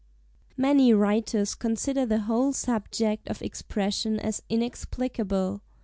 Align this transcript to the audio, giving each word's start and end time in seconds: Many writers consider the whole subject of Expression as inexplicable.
Many 0.57 0.95
writers 0.95 1.53
consider 1.53 2.07
the 2.07 2.21
whole 2.21 2.53
subject 2.53 3.27
of 3.27 3.43
Expression 3.43 4.19
as 4.19 4.41
inexplicable. 4.49 5.61